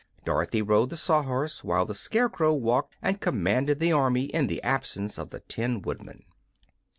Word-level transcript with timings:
Dorothy 0.25 0.63
rode 0.63 0.89
the 0.89 0.97
Sawhorse, 0.97 1.63
while 1.63 1.85
the 1.85 1.93
Scarecrow 1.93 2.55
walked 2.55 2.95
and 3.03 3.21
commanded 3.21 3.79
the 3.79 3.91
army 3.91 4.23
in 4.23 4.47
the 4.47 4.59
absence 4.63 5.19
of 5.19 5.29
the 5.29 5.41
Tin 5.41 5.83
Woodman. 5.83 6.23